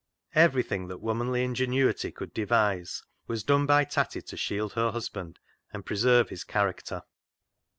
[0.33, 5.37] Everything that womanly ingenuity could devise was done by Tatty to shield her husband
[5.73, 7.03] and preserve his character.